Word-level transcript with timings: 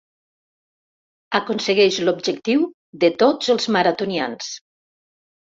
Aconsegueix 1.39 1.99
l'objectiu 2.07 2.65
de 3.05 3.11
tots 3.25 3.53
els 3.57 3.71
maratonians. 3.79 4.51